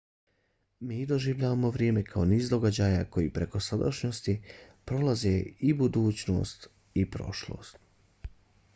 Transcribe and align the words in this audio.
mi 0.91 0.95
doživljavamo 1.09 1.69
vrijeme 1.75 2.03
kao 2.07 2.23
niz 2.31 2.47
događaja 2.53 3.03
koji 3.17 3.29
preko 3.35 3.59
sadašnjosti 3.67 4.35
prolaze 4.85 5.37
iz 5.73 5.77
budućnosti 5.83 7.03
u 7.03 7.09
prošlost 7.17 7.79